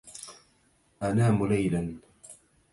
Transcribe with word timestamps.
أنام 1.01 1.45
ليلاً 1.47 1.95